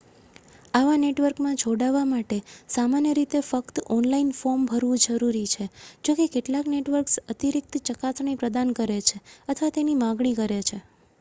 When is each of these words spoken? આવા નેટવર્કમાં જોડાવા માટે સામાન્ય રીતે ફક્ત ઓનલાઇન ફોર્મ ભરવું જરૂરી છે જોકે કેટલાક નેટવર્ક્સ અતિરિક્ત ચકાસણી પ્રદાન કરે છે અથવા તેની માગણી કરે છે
આવા 0.73 0.99
નેટવર્કમાં 0.99 1.57
જોડાવા 1.59 2.05
માટે 2.05 2.37
સામાન્ય 2.69 3.11
રીતે 3.17 3.41
ફક્ત 3.43 3.83
ઓનલાઇન 3.95 4.31
ફોર્મ 4.37 4.63
ભરવું 4.65 5.03
જરૂરી 5.05 5.45
છે 5.51 5.67
જોકે 6.03 6.27
કેટલાક 6.33 6.71
નેટવર્ક્સ 6.73 7.21
અતિરિક્ત 7.29 7.79
ચકાસણી 7.85 8.37
પ્રદાન 8.39 8.71
કરે 8.77 8.97
છે 9.03 9.21
અથવા 9.47 9.73
તેની 9.77 9.99
માગણી 10.01 10.37
કરે 10.39 10.59
છે 10.63 10.81